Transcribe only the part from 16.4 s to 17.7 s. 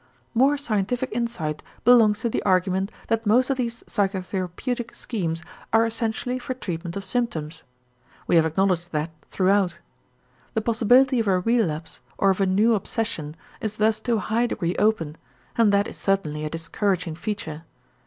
a discouraging feature.